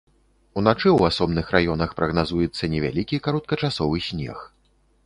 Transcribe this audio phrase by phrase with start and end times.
[0.61, 4.37] Уначы ў асобных раёнах прагназуецца невялікі кароткачасовы снег.